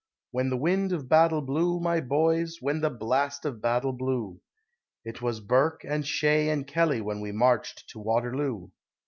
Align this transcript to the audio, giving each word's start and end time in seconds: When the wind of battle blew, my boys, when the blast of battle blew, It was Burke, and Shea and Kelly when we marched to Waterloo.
When 0.31 0.49
the 0.49 0.57
wind 0.57 0.93
of 0.93 1.07
battle 1.07 1.43
blew, 1.43 1.79
my 1.79 1.99
boys, 2.01 2.57
when 2.59 2.81
the 2.81 2.89
blast 2.89 3.45
of 3.45 3.61
battle 3.61 3.93
blew, 3.93 4.41
It 5.05 5.21
was 5.21 5.41
Burke, 5.41 5.83
and 5.83 6.07
Shea 6.07 6.49
and 6.49 6.65
Kelly 6.65 7.01
when 7.01 7.21
we 7.21 7.31
marched 7.31 7.87
to 7.89 7.99
Waterloo. 7.99 8.69